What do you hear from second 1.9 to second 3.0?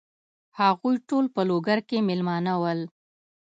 مېلمانه ول.